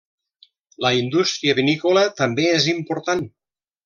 La 0.85 0.91
indústria 0.99 1.55
vinícola 1.59 2.05
també 2.21 2.47
és 2.55 2.67
important. 2.77 3.23